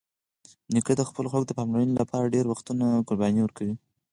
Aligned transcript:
نیکه 0.73 0.93
د 0.97 1.01
خپلو 1.09 1.27
خلکو 1.33 1.49
د 1.49 1.57
پاملرنې 1.59 1.93
لپاره 2.01 2.31
ډېری 2.33 2.47
وختونه 2.51 2.85
قرباني 3.07 3.41
ورکوي. 3.43 3.75